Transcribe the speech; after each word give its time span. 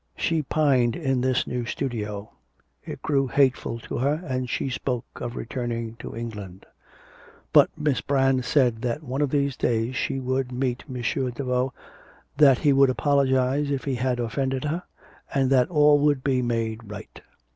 She 0.17 0.41
pined 0.41 0.95
in 0.95 1.21
this 1.21 1.45
new 1.45 1.63
studio; 1.63 2.31
it 2.83 3.03
grew 3.03 3.27
hateful 3.27 3.77
to 3.81 3.99
her, 3.99 4.19
and 4.25 4.49
she 4.49 4.67
spoke 4.67 5.05
of 5.17 5.35
returning 5.35 5.95
to 5.97 6.15
England. 6.17 6.65
But 7.53 7.69
Miss 7.77 8.01
Brand 8.01 8.43
said 8.43 8.81
that 8.81 9.03
one 9.03 9.21
of 9.21 9.29
these 9.29 9.55
days 9.55 9.95
she 9.95 10.19
would 10.19 10.51
meet 10.51 10.85
M. 10.89 11.03
Daveau; 11.03 11.71
that 12.37 12.57
he 12.57 12.73
would 12.73 12.89
apologise 12.89 13.69
if 13.69 13.83
he 13.83 13.93
had 13.93 14.19
offended 14.19 14.63
her, 14.63 14.81
and 15.35 15.51
that 15.51 15.69
all 15.69 15.99
would 15.99 16.23
be 16.23 16.41
made 16.41 16.89
right. 16.89 17.21